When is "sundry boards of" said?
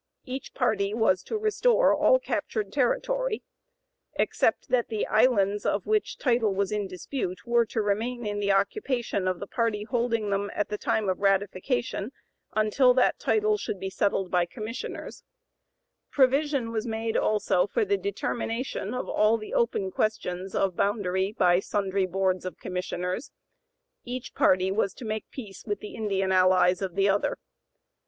21.59-22.57